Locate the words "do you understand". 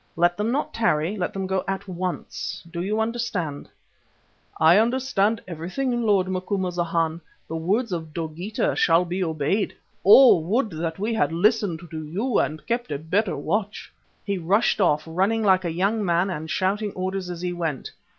2.71-3.69